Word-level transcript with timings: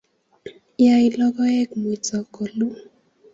Yaei 0.83 1.09
logoek 1.19 1.69
muito 1.83 2.15
koluu 2.35 2.75